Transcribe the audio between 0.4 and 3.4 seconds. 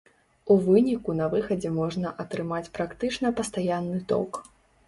У выніку на выхадзе можна атрымаць практычна